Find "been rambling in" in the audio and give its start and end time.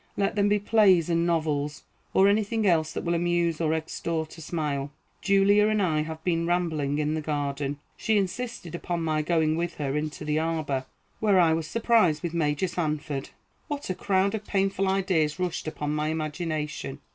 6.23-7.13